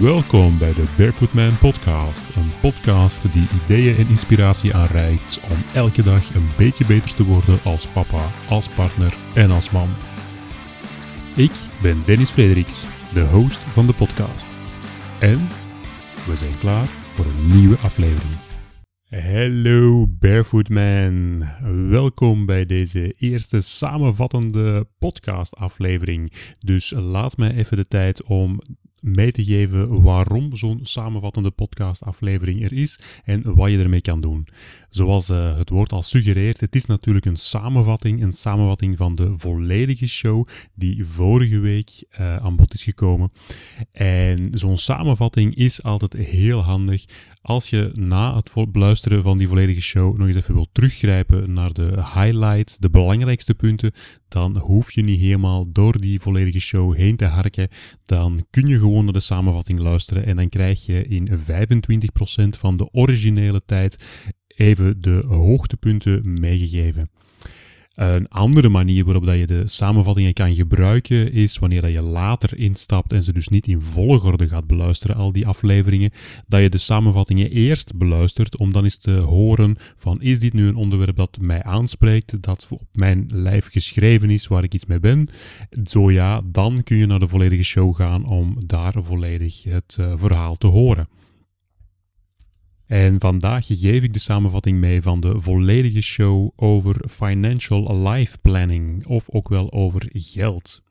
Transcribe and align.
Welkom 0.00 0.58
bij 0.58 0.74
de 0.74 0.94
Barefoot 0.96 1.32
Man 1.32 1.58
Podcast. 1.58 2.36
Een 2.36 2.50
podcast 2.60 3.32
die 3.32 3.48
ideeën 3.64 3.96
en 3.96 4.08
inspiratie 4.08 4.74
aanreikt 4.74 5.40
om 5.50 5.56
elke 5.74 6.02
dag 6.02 6.34
een 6.34 6.48
beetje 6.56 6.86
beter 6.86 7.14
te 7.14 7.24
worden 7.24 7.58
als 7.64 7.86
papa, 7.86 8.30
als 8.48 8.68
partner 8.68 9.16
en 9.34 9.50
als 9.50 9.70
man. 9.70 9.88
Ik 11.36 11.52
ben 11.82 12.04
Dennis 12.04 12.30
Frederiks, 12.30 12.86
de 13.12 13.20
host 13.20 13.58
van 13.58 13.86
de 13.86 13.92
podcast. 13.92 14.48
En 15.18 15.48
we 16.26 16.36
zijn 16.36 16.58
klaar 16.58 16.86
voor 16.86 17.24
een 17.24 17.58
nieuwe 17.58 17.76
aflevering. 17.76 18.34
Hallo 19.08 20.06
Barefoot 20.06 20.68
Man. 20.68 21.44
Welkom 21.88 22.46
bij 22.46 22.66
deze 22.66 23.14
eerste 23.18 23.60
samenvattende 23.60 24.86
podcast 24.98 25.56
aflevering. 25.56 26.32
Dus 26.58 26.90
laat 26.90 27.36
mij 27.36 27.54
even 27.54 27.76
de 27.76 27.86
tijd 27.86 28.22
om 28.22 28.60
mee 29.00 29.32
te 29.32 29.44
geven 29.44 30.02
waarom 30.02 30.56
zo'n 30.56 30.78
samenvattende 30.82 31.50
podcastaflevering 31.50 32.64
er 32.64 32.72
is 32.72 32.98
en 33.24 33.54
wat 33.54 33.70
je 33.70 33.78
ermee 33.78 34.00
kan 34.00 34.20
doen. 34.20 34.46
Zoals 34.90 35.30
uh, 35.30 35.56
het 35.56 35.70
woord 35.70 35.92
al 35.92 36.02
suggereert, 36.02 36.60
het 36.60 36.74
is 36.74 36.86
natuurlijk 36.86 37.26
een 37.26 37.36
samenvatting, 37.36 38.22
een 38.22 38.32
samenvatting 38.32 38.96
van 38.96 39.14
de 39.14 39.38
volledige 39.38 40.06
show 40.06 40.48
die 40.74 41.04
vorige 41.04 41.58
week 41.58 41.90
uh, 42.20 42.36
aan 42.36 42.56
bod 42.56 42.74
is 42.74 42.82
gekomen. 42.82 43.30
En 43.92 44.48
zo'n 44.52 44.78
samenvatting 44.78 45.54
is 45.54 45.82
altijd 45.82 46.12
heel 46.12 46.60
handig 46.62 47.04
als 47.42 47.70
je 47.70 47.90
na 47.92 48.36
het 48.36 48.72
beluisteren 48.72 49.22
van 49.22 49.38
die 49.38 49.48
volledige 49.48 49.80
show 49.80 50.18
nog 50.18 50.26
eens 50.26 50.36
even 50.36 50.54
wilt 50.54 50.68
teruggrijpen 50.72 51.52
naar 51.52 51.72
de 51.72 52.04
highlights, 52.14 52.78
de 52.78 52.90
belangrijkste 52.90 53.54
punten, 53.54 53.92
dan 54.28 54.56
hoef 54.58 54.92
je 54.92 55.02
niet 55.02 55.20
helemaal 55.20 55.72
door 55.72 56.00
die 56.00 56.20
volledige 56.20 56.60
show 56.60 56.94
heen 56.94 57.16
te 57.16 57.24
harken. 57.24 57.68
Dan 58.04 58.46
kun 58.50 58.66
je 58.66 58.78
gewoon 58.78 59.04
naar 59.04 59.12
de 59.12 59.20
samenvatting 59.20 59.80
luisteren 59.80 60.26
en 60.26 60.36
dan 60.36 60.48
krijg 60.48 60.86
je 60.86 61.06
in 61.06 61.28
25% 61.28 62.58
van 62.58 62.76
de 62.76 62.92
originele 62.92 63.62
tijd 63.64 63.96
even 64.46 65.00
de 65.00 65.24
hoogtepunten 65.26 66.40
meegegeven. 66.40 67.10
Een 68.00 68.28
andere 68.28 68.68
manier 68.68 69.04
waarop 69.04 69.26
dat 69.26 69.38
je 69.38 69.46
de 69.46 69.66
samenvattingen 69.66 70.32
kan 70.32 70.54
gebruiken 70.54 71.32
is 71.32 71.58
wanneer 71.58 71.80
dat 71.80 71.92
je 71.92 72.02
later 72.02 72.58
instapt 72.58 73.12
en 73.12 73.22
ze 73.22 73.32
dus 73.32 73.48
niet 73.48 73.66
in 73.66 73.80
volgorde 73.80 74.48
gaat 74.48 74.66
beluisteren, 74.66 75.16
al 75.16 75.32
die 75.32 75.46
afleveringen, 75.46 76.10
dat 76.46 76.60
je 76.60 76.68
de 76.68 76.78
samenvattingen 76.78 77.50
eerst 77.50 77.96
beluistert 77.96 78.56
om 78.56 78.72
dan 78.72 78.84
eens 78.84 78.96
te 78.96 79.10
horen 79.10 79.76
van 79.96 80.22
is 80.22 80.38
dit 80.38 80.52
nu 80.52 80.68
een 80.68 80.76
onderwerp 80.76 81.16
dat 81.16 81.38
mij 81.40 81.62
aanspreekt, 81.62 82.42
dat 82.42 82.66
op 82.70 82.82
mijn 82.92 83.26
lijf 83.32 83.66
geschreven 83.70 84.30
is, 84.30 84.46
waar 84.46 84.64
ik 84.64 84.74
iets 84.74 84.86
mee 84.86 85.00
ben. 85.00 85.28
Zo 85.84 86.10
ja, 86.10 86.40
dan 86.44 86.82
kun 86.82 86.96
je 86.96 87.06
naar 87.06 87.18
de 87.18 87.28
volledige 87.28 87.62
show 87.62 87.96
gaan 87.96 88.26
om 88.26 88.56
daar 88.66 88.94
volledig 88.96 89.62
het 89.62 89.96
uh, 90.00 90.12
verhaal 90.16 90.56
te 90.56 90.66
horen. 90.66 91.08
En 92.90 93.20
vandaag 93.20 93.66
geef 93.66 94.02
ik 94.02 94.12
de 94.12 94.18
samenvatting 94.18 94.78
mee 94.78 95.02
van 95.02 95.20
de 95.20 95.40
volledige 95.40 96.00
show 96.00 96.50
over 96.56 97.08
financial 97.08 98.08
life 98.08 98.38
planning, 98.38 99.06
of 99.06 99.28
ook 99.28 99.48
wel 99.48 99.72
over 99.72 100.08
geld. 100.12 100.82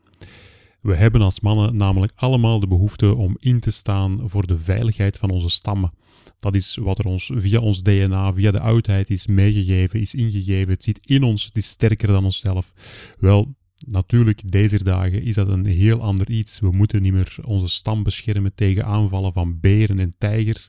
We 0.81 0.95
hebben 0.95 1.21
als 1.21 1.39
mannen 1.39 1.75
namelijk 1.75 2.11
allemaal 2.15 2.59
de 2.59 2.67
behoefte 2.67 3.15
om 3.15 3.35
in 3.39 3.59
te 3.59 3.71
staan 3.71 4.19
voor 4.23 4.47
de 4.47 4.57
veiligheid 4.57 5.17
van 5.17 5.29
onze 5.29 5.49
stammen. 5.49 5.91
Dat 6.37 6.55
is 6.55 6.75
wat 6.81 6.99
er 6.99 7.05
ons 7.05 7.31
via 7.35 7.59
ons 7.59 7.83
DNA, 7.83 8.33
via 8.33 8.51
de 8.51 8.59
oudheid 8.59 9.09
is 9.09 9.27
meegegeven, 9.27 9.99
is 9.99 10.15
ingegeven. 10.15 10.73
Het 10.73 10.83
zit 10.83 11.07
in 11.07 11.23
ons, 11.23 11.45
het 11.45 11.55
is 11.55 11.67
sterker 11.67 12.07
dan 12.07 12.23
onszelf. 12.23 12.73
Wel, 13.17 13.57
Natuurlijk, 13.87 14.51
deze 14.51 14.83
dagen 14.83 15.23
is 15.23 15.35
dat 15.35 15.47
een 15.47 15.65
heel 15.65 16.01
ander 16.01 16.29
iets. 16.29 16.59
We 16.59 16.69
moeten 16.69 17.01
niet 17.01 17.13
meer 17.13 17.37
onze 17.43 17.67
stam 17.67 18.03
beschermen 18.03 18.55
tegen 18.55 18.85
aanvallen 18.85 19.33
van 19.33 19.59
beren 19.59 19.99
en 19.99 20.15
tijgers. 20.17 20.67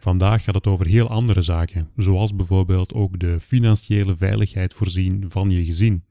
Vandaag 0.00 0.44
gaat 0.44 0.54
het 0.54 0.66
over 0.66 0.86
heel 0.86 1.08
andere 1.08 1.40
zaken, 1.40 1.88
zoals 1.96 2.34
bijvoorbeeld 2.34 2.94
ook 2.94 3.18
de 3.18 3.40
financiële 3.40 4.16
veiligheid 4.16 4.74
voorzien 4.74 5.24
van 5.28 5.50
je 5.50 5.64
gezin. 5.64 6.04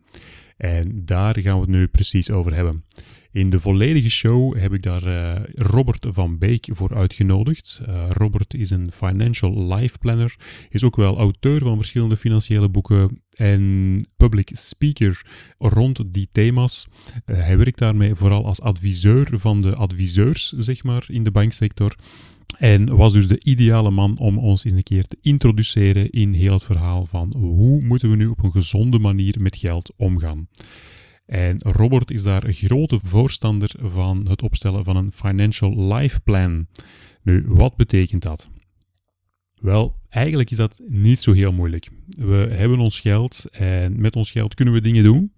En 0.58 1.06
daar 1.06 1.40
gaan 1.40 1.56
we 1.56 1.62
het 1.62 1.70
nu 1.70 1.88
precies 1.88 2.32
over 2.32 2.54
hebben. 2.54 2.84
In 3.32 3.50
de 3.50 3.60
volledige 3.60 4.10
show 4.10 4.58
heb 4.58 4.74
ik 4.74 4.84
daar 4.84 5.08
uh, 5.08 5.44
Robert 5.56 6.06
van 6.10 6.38
Beek 6.38 6.68
voor 6.72 6.96
uitgenodigd. 6.96 7.82
Uh, 7.88 8.06
Robert 8.10 8.54
is 8.54 8.70
een 8.70 8.92
financial 8.92 9.74
life 9.74 9.98
planner, 9.98 10.36
is 10.70 10.84
ook 10.84 10.96
wel 10.96 11.18
auteur 11.18 11.60
van 11.60 11.78
verschillende 11.78 12.18
financiële 12.18 12.70
boeken 12.70 13.22
en 13.34 14.06
public 14.18 14.50
speaker 14.54 15.22
rond 15.58 16.14
die 16.14 16.30
thema's. 16.32 16.88
Uh, 17.26 17.38
hij 17.38 17.58
werkt 17.58 17.80
daarmee 17.80 18.16
vooral 18.16 18.46
als 18.46 18.62
adviseur 18.62 19.28
van 19.32 19.62
de 19.62 19.76
adviseurs, 19.76 20.54
zeg 20.58 20.84
maar, 20.84 21.06
in 21.08 21.24
de 21.24 21.32
banksector. 21.32 21.96
En 22.58 22.96
was 22.96 23.14
dus 23.14 23.28
de 23.28 23.42
ideale 23.44 23.92
man 23.92 24.18
om 24.18 24.38
ons 24.38 24.64
eens 24.64 24.74
een 24.74 24.84
keer 24.84 25.06
te 25.06 25.18
introduceren 25.22 26.10
in 26.10 26.34
heel 26.34 26.54
het 26.54 26.64
verhaal 26.64 27.06
van 27.06 27.34
hoe 27.38 27.86
moeten 27.86 28.10
we 28.10 28.16
nu 28.16 28.28
op 28.28 28.44
een 28.44 28.52
gezonde 28.52 29.00
manier 29.00 29.36
met 29.42 29.58
geld 29.58 29.94
omgaan. 29.98 30.48
En 31.26 31.58
Robert 31.60 32.12
is 32.12 32.24
daar 32.24 32.44
een 32.44 32.54
grote 32.54 33.00
voorstander 33.04 33.72
van 33.82 34.28
het 34.30 34.42
opstellen 34.42 34.84
van 34.84 34.96
een 34.96 35.12
financial 35.12 35.94
life 35.94 36.20
plan. 36.20 36.68
Nu, 37.24 37.44
wat 37.48 37.76
betekent 37.76 38.22
dat? 38.22 38.50
Wel, 39.62 39.96
eigenlijk 40.10 40.52
is 40.52 40.58
dat 40.58 40.82
niet 40.88 41.20
zo 41.20 41.32
heel 41.32 41.52
moeilijk. 41.52 41.90
We 42.08 42.48
hebben 42.52 42.80
ons 42.80 43.00
geld 43.00 43.46
en 43.52 44.02
met 44.02 44.16
ons 44.16 44.32
geld 44.32 44.54
kunnen 44.54 44.74
we 44.74 44.82
dingen 44.82 45.04
doen. 45.04 45.34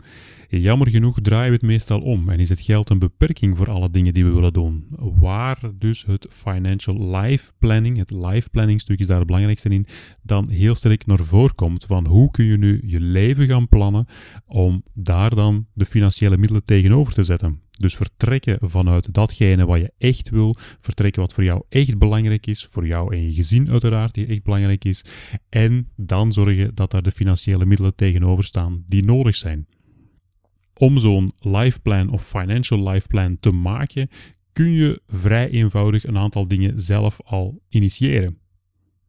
Jammer 0.52 0.90
genoeg 0.90 1.22
draaien 1.22 1.48
we 1.48 1.54
het 1.54 1.62
meestal 1.66 2.02
om 2.02 2.30
en 2.30 2.40
is 2.40 2.50
het 2.50 2.62
geld 2.62 2.90
een 2.90 3.00
beperking 3.00 3.58
voor 3.58 3.70
alle 3.70 3.90
dingen 3.90 4.14
die 4.14 4.26
we 4.26 4.34
willen 4.34 4.54
doen. 4.54 4.88
Waar 5.20 5.60
dus 5.76 6.06
het 6.06 6.28
financial 6.30 7.16
life 7.16 7.52
planning, 7.60 7.98
het 7.98 8.12
life 8.12 8.50
planning 8.50 8.82
stuk 8.82 9.00
is 9.00 9.08
daar 9.08 9.18
het 9.18 9.26
belangrijkste 9.26 9.70
in, 9.70 9.86
dan 10.22 10.50
heel 10.50 10.76
sterk 10.76 11.06
naar 11.06 11.18
voren 11.18 11.56
komt 11.56 11.86
van 11.86 12.08
hoe 12.08 12.32
kun 12.32 12.46
je 12.46 12.58
nu 12.58 12.82
je 12.86 13.00
leven 13.00 13.48
gaan 13.48 13.68
plannen 13.68 14.06
om 14.46 14.84
daar 14.94 15.36
dan 15.36 15.66
de 15.74 15.86
financiële 15.86 16.38
middelen 16.38 16.64
tegenover 16.64 17.14
te 17.14 17.24
zetten. 17.24 17.62
Dus 17.80 17.96
vertrekken 17.96 18.58
vanuit 18.62 19.14
datgene 19.14 19.66
wat 19.66 19.80
je 19.80 19.92
echt 19.98 20.30
wil, 20.30 20.56
vertrekken 20.82 21.22
wat 21.22 21.34
voor 21.34 21.44
jou 21.44 21.64
echt 21.70 21.98
belangrijk 21.98 22.48
is, 22.48 22.66
voor 22.66 22.88
jou 22.88 23.16
en 23.16 23.26
je 23.26 23.34
gezin 23.34 23.72
uiteraard, 23.72 24.14
die 24.14 24.26
echt 24.26 24.44
belangrijk 24.44 24.86
is, 24.86 25.06
en 25.50 25.88
dan 25.96 26.34
zorgen 26.34 26.76
dat 26.76 26.92
daar 26.92 27.02
de 27.02 27.12
financiële 27.12 27.66
middelen 27.66 27.96
tegenover 27.96 28.44
staan 28.44 28.84
die 28.88 29.04
nodig 29.06 29.36
zijn. 29.36 29.68
Om 30.80 31.00
zo'n 31.00 31.32
life 31.40 31.80
plan 31.80 32.10
of 32.10 32.28
financial 32.28 32.90
life 32.90 33.08
plan 33.08 33.38
te 33.40 33.52
maken, 33.52 34.10
kun 34.54 34.72
je 34.72 35.02
vrij 35.08 35.50
eenvoudig 35.50 36.04
een 36.08 36.18
aantal 36.18 36.48
dingen 36.48 36.80
zelf 36.82 37.22
al 37.24 37.62
initiëren. 37.70 38.38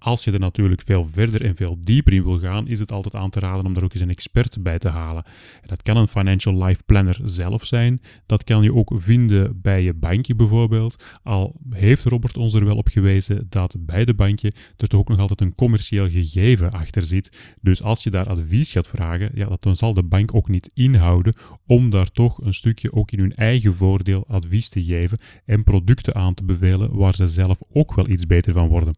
Als 0.03 0.25
je 0.25 0.33
er 0.33 0.39
natuurlijk 0.39 0.83
veel 0.85 1.07
verder 1.13 1.45
en 1.45 1.57
veel 1.57 1.77
dieper 1.81 2.13
in 2.13 2.23
wil 2.23 2.39
gaan, 2.39 2.67
is 2.67 2.79
het 2.79 2.93
altijd 2.93 3.15
aan 3.15 3.31
te 3.31 3.41
raden 3.41 3.67
om 3.67 3.77
er 3.77 3.85
ook 3.85 3.93
eens 3.93 4.03
een 4.03 4.11
expert 4.11 4.63
bij 4.63 4.79
te 4.79 4.89
halen. 4.89 5.25
dat 5.67 5.83
kan 5.83 5.97
een 5.97 6.09
financial 6.09 6.65
life 6.65 6.83
planner 6.87 7.19
zelf 7.25 7.65
zijn. 7.65 8.03
Dat 8.27 8.45
kan 8.45 8.63
je 8.63 8.75
ook 8.75 8.93
vinden 8.95 9.61
bij 9.61 9.83
je 9.83 9.95
bankje 9.95 10.35
bijvoorbeeld. 10.35 11.05
Al 11.23 11.57
heeft 11.71 12.05
Robert 12.05 12.37
ons 12.37 12.55
er 12.55 12.65
wel 12.65 12.77
op 12.77 12.89
gewezen 12.89 13.47
dat 13.49 13.77
bij 13.79 14.05
de 14.05 14.15
bankje 14.15 14.53
er 14.77 14.89
toch 14.89 15.01
ook 15.01 15.09
nog 15.09 15.19
altijd 15.19 15.41
een 15.41 15.55
commercieel 15.55 16.09
gegeven 16.09 16.71
achter 16.71 17.03
zit. 17.03 17.39
Dus 17.61 17.83
als 17.83 18.03
je 18.03 18.11
daar 18.11 18.29
advies 18.29 18.73
gaat 18.73 18.89
vragen, 18.89 19.31
ja, 19.35 19.57
dan 19.61 19.77
zal 19.77 19.95
de 19.95 20.03
bank 20.03 20.35
ook 20.35 20.49
niet 20.49 20.71
inhouden 20.75 21.35
om 21.67 21.91
daar 21.91 22.11
toch 22.11 22.45
een 22.45 22.55
stukje 22.55 22.93
ook 22.93 23.11
in 23.11 23.21
hun 23.21 23.35
eigen 23.35 23.75
voordeel 23.75 24.25
advies 24.27 24.69
te 24.69 24.85
geven 24.85 25.19
en 25.45 25.65
producten 25.65 26.15
aan 26.15 26.35
te 26.35 26.45
bevelen 26.45 26.97
waar 26.97 27.15
ze 27.15 27.29
zelf 27.29 27.59
ook 27.73 27.95
wel 27.95 28.09
iets 28.09 28.27
beter 28.27 28.53
van 28.53 28.69
worden. 28.69 28.95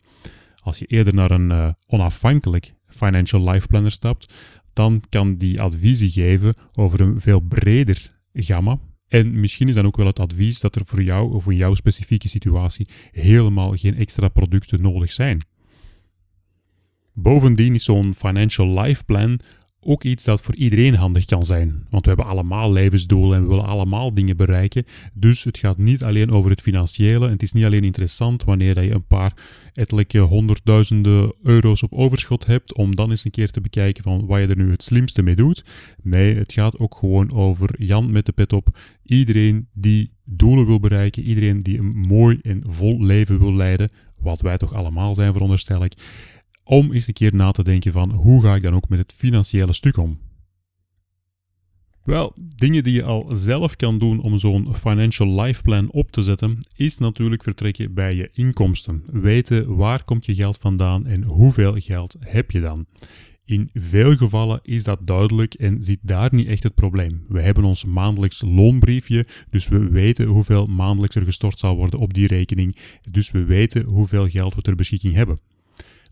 Als 0.62 0.79
je 0.79 0.87
eerder 0.87 1.14
naar 1.14 1.31
een 1.31 1.50
uh, 1.50 1.69
onafhankelijk 1.87 2.75
financial 2.87 3.50
life 3.50 3.67
planner 3.67 3.91
stapt, 3.91 4.35
dan 4.73 5.03
kan 5.09 5.37
die 5.37 5.61
adviezen 5.61 6.11
geven 6.11 6.55
over 6.73 7.00
een 7.00 7.20
veel 7.20 7.41
breder 7.41 8.20
gamma. 8.32 8.79
En 9.09 9.41
misschien 9.41 9.69
is 9.69 9.75
dan 9.75 9.87
ook 9.87 9.97
wel 9.97 10.06
het 10.06 10.19
advies 10.19 10.61
dat 10.61 10.76
er 10.76 10.87
voor 10.87 11.03
jou 11.03 11.35
of 11.35 11.47
in 11.47 11.56
jouw 11.56 11.75
specifieke 11.75 12.29
situatie 12.29 12.88
helemaal 13.11 13.73
geen 13.73 13.97
extra 13.97 14.29
producten 14.29 14.82
nodig 14.82 15.12
zijn. 15.12 15.41
Bovendien 17.12 17.75
is 17.75 17.85
zo'n 17.85 18.14
financial 18.14 18.81
life 18.81 19.05
plan 19.05 19.41
ook 19.84 20.05
iets 20.05 20.25
dat 20.25 20.40
voor 20.40 20.55
iedereen 20.55 20.94
handig 20.94 21.25
kan 21.25 21.43
zijn. 21.43 21.87
Want 21.90 22.02
we 22.02 22.08
hebben 22.08 22.31
allemaal 22.31 22.73
levensdoelen 22.73 23.37
en 23.37 23.43
we 23.43 23.49
willen 23.49 23.67
allemaal 23.67 24.14
dingen 24.14 24.37
bereiken. 24.37 24.84
Dus 25.14 25.44
het 25.44 25.58
gaat 25.58 25.79
niet 25.79 26.05
alleen 26.05 26.31
over 26.31 26.50
het 26.50 26.61
financiële. 26.61 27.29
Het 27.29 27.43
is 27.43 27.52
niet 27.52 27.64
alleen 27.64 27.84
interessant 27.84 28.44
wanneer 28.44 28.82
je 28.82 28.90
een 28.90 29.06
paar 29.06 29.32
ettelijke 29.73 30.19
honderdduizenden 30.19 31.34
euro's 31.43 31.82
op 31.82 31.93
overschot 31.93 32.46
hebt, 32.46 32.75
om 32.75 32.96
dan 32.96 33.11
eens 33.11 33.25
een 33.25 33.31
keer 33.31 33.50
te 33.50 33.61
bekijken 33.61 34.02
van 34.02 34.26
wat 34.26 34.40
je 34.40 34.46
er 34.46 34.56
nu 34.56 34.70
het 34.70 34.82
slimste 34.82 35.23
mee 35.23 35.37
doet. 35.37 35.64
Nee, 36.02 36.35
het 36.35 36.52
gaat 36.52 36.78
ook 36.78 36.94
gewoon 36.94 37.32
over 37.32 37.70
Jan 37.78 38.12
met 38.12 38.26
de 38.26 38.32
pet 38.32 38.52
op. 38.52 38.78
Iedereen 39.02 39.69
die 39.73 40.11
doelen 40.25 40.67
wil 40.67 40.81
bereiken, 40.81 41.23
iedereen 41.23 41.62
die 41.62 41.78
een 41.78 42.05
mooi 42.08 42.38
en 42.43 42.61
vol 42.69 43.02
leven 43.02 43.38
wil 43.38 43.55
leiden, 43.55 43.93
wat 44.19 44.40
wij 44.40 44.58
toch 44.58 44.75
allemaal 44.75 45.14
zijn 45.14 45.32
veronderstel 45.32 45.85
ik 45.85 45.93
om 46.64 46.93
eens 46.93 47.06
een 47.06 47.14
keer 47.14 47.35
na 47.35 47.50
te 47.50 47.64
denken 47.64 47.93
van 47.93 48.11
hoe 48.11 48.43
ga 48.43 48.55
ik 48.55 48.62
dan 48.62 48.75
ook 48.75 48.88
met 48.88 48.99
het 48.99 49.12
financiële 49.12 49.73
stuk 49.73 49.97
om. 49.97 50.19
Wel, 52.03 52.32
dingen 52.56 52.82
die 52.82 52.93
je 52.93 53.05
al 53.05 53.29
zelf 53.31 53.76
kan 53.76 53.99
doen 53.99 54.20
om 54.20 54.38
zo'n 54.38 54.75
financial 54.75 55.41
life 55.41 55.62
plan 55.62 55.91
op 55.91 56.11
te 56.11 56.23
zetten, 56.23 56.59
is 56.76 56.99
natuurlijk 56.99 57.43
vertrekken 57.43 57.94
bij 57.94 58.14
je 58.14 58.31
inkomsten. 58.32 59.03
Weten 59.12 59.76
waar 59.76 60.05
komt 60.05 60.26
je 60.26 60.35
geld 60.35 60.59
vandaan 60.59 61.06
en 61.06 61.25
hoeveel 61.25 61.75
geld 61.79 62.17
heb 62.19 62.50
je 62.50 62.61
dan. 62.61 62.87
In 63.44 63.70
veel 63.75 64.17
gevallen 64.17 64.61
is 64.62 64.85
dat 64.85 65.06
duidelijk 65.06 65.55
en 65.55 65.82
zit 65.82 65.99
daar 66.03 66.35
niet 66.35 66.47
echt 66.47 66.62
het 66.62 66.75
probleem. 66.75 67.25
We 67.29 67.41
hebben 67.41 67.64
ons 67.64 67.85
maandelijks 67.85 68.43
loonbriefje, 68.47 69.26
dus 69.50 69.69
we 69.69 69.88
weten 69.88 70.26
hoeveel 70.26 70.67
maandelijks 70.67 71.17
er 71.17 71.25
gestort 71.25 71.59
zal 71.59 71.76
worden 71.76 72.00
op 72.00 72.14
die 72.14 72.26
rekening. 72.26 72.76
Dus 73.11 73.31
we 73.31 73.44
weten 73.44 73.85
hoeveel 73.85 74.29
geld 74.29 74.55
we 74.55 74.62
ter 74.62 74.75
beschikking 74.75 75.14
hebben. 75.14 75.38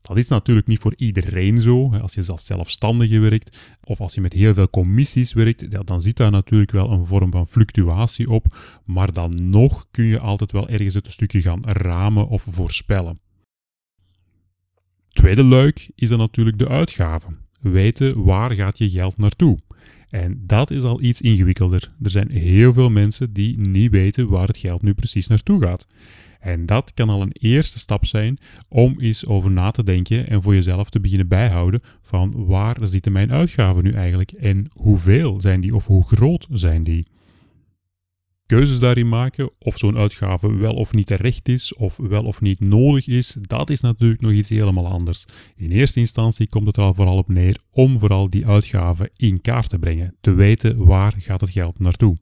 Dat 0.01 0.17
is 0.17 0.29
natuurlijk 0.29 0.67
niet 0.67 0.79
voor 0.79 0.95
iedereen 0.97 1.61
zo. 1.61 1.91
Als 1.91 2.15
je 2.15 2.25
als 2.27 2.47
zelfstandige 2.47 3.19
werkt 3.19 3.57
of 3.85 4.01
als 4.01 4.15
je 4.15 4.21
met 4.21 4.33
heel 4.33 4.55
veel 4.55 4.71
commissies 4.71 5.33
werkt, 5.33 5.87
dan 5.87 6.03
zit 6.03 6.17
daar 6.17 6.31
natuurlijk 6.31 6.71
wel 6.71 6.91
een 6.91 7.07
vorm 7.07 7.31
van 7.31 7.47
fluctuatie 7.47 8.31
op. 8.31 8.57
Maar 8.85 9.13
dan 9.13 9.51
nog 9.51 9.87
kun 9.91 10.05
je 10.05 10.19
altijd 10.19 10.53
wel 10.53 10.69
ergens 10.69 10.95
het 10.95 11.13
stukje 11.13 11.41
gaan 11.43 11.65
ramen 11.65 12.29
of 12.29 12.47
voorspellen. 12.51 13.19
Tweede 15.09 15.45
luik 15.45 15.91
is 15.95 16.09
dan 16.09 16.19
natuurlijk 16.19 16.59
de 16.59 16.69
uitgaven. 16.69 17.39
Weten 17.61 18.25
waar 18.25 18.55
gaat 18.55 18.79
je 18.79 18.91
geld 18.91 19.17
naartoe. 19.17 19.59
En 20.09 20.43
dat 20.47 20.71
is 20.71 20.83
al 20.83 21.03
iets 21.03 21.21
ingewikkelder. 21.21 21.89
Er 22.03 22.11
zijn 22.11 22.33
heel 22.33 22.73
veel 22.73 22.91
mensen 22.91 23.33
die 23.33 23.57
niet 23.57 23.91
weten 23.91 24.29
waar 24.29 24.47
het 24.47 24.59
geld 24.59 24.83
nu 24.83 24.95
precies 24.95 25.27
naartoe 25.27 25.63
gaat. 25.63 25.87
En 26.41 26.67
dat 26.67 26.95
kan 26.95 27.09
al 27.09 27.23
een 27.23 27.37
eerste 27.41 27.79
stap 27.79 28.07
zijn 28.07 28.39
om 28.69 28.95
eens 28.99 29.27
over 29.27 29.51
na 29.51 29.71
te 29.71 29.83
denken 29.83 30.29
en 30.29 30.43
voor 30.43 30.55
jezelf 30.55 30.91
te 30.91 31.01
beginnen 31.01 31.29
bijhouden 31.29 31.81
van 32.03 32.47
waar 32.47 32.77
zitten 32.83 33.13
mijn 33.13 33.33
uitgaven 33.33 33.85
nu 33.85 33.91
eigenlijk 33.91 34.33
en 34.33 34.67
hoeveel 34.73 35.41
zijn 35.41 35.61
die 35.61 35.75
of 35.75 35.87
hoe 35.87 36.05
groot 36.07 36.47
zijn 36.51 36.85
die. 36.85 37.05
Keuzes 38.47 38.79
daarin 38.79 39.09
maken 39.09 39.51
of 39.59 39.79
zo'n 39.79 39.99
uitgave 39.99 40.55
wel 40.55 40.75
of 40.75 40.93
niet 40.93 41.07
terecht 41.07 41.49
is 41.49 41.75
of 41.75 41.97
wel 41.97 42.25
of 42.25 42.41
niet 42.41 42.61
nodig 42.61 43.07
is, 43.07 43.37
dat 43.41 43.71
is 43.71 43.81
natuurlijk 43.81 44.21
nog 44.21 44.33
iets 44.33 44.49
helemaal 44.49 44.87
anders. 44.87 45.25
In 45.57 45.71
eerste 45.71 46.01
instantie 46.01 46.49
komt 46.49 46.67
het 46.67 46.77
er 46.77 46.83
al 46.83 46.95
vooral 46.95 47.17
op 47.17 47.29
neer 47.29 47.59
om 47.71 47.99
vooral 47.99 48.31
die 48.31 48.47
uitgaven 48.47 49.11
in 49.17 49.41
kaart 49.41 49.69
te 49.69 49.79
brengen, 49.79 50.15
te 50.21 50.33
weten 50.33 50.85
waar 50.85 51.15
gaat 51.19 51.41
het 51.41 51.51
geld 51.51 51.79
naartoe. 51.79 52.17